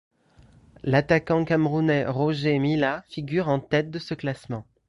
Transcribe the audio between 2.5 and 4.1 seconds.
Milla figure en tête de